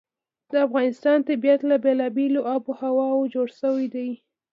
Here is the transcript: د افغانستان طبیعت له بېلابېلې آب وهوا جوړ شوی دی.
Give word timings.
د 0.51 0.53
افغانستان 0.67 1.17
طبیعت 1.29 1.61
له 1.69 1.75
بېلابېلې 1.83 2.41
آب 2.53 2.63
وهوا 2.69 3.07
جوړ 3.33 3.47
شوی 3.59 3.85
دی. 3.95 4.09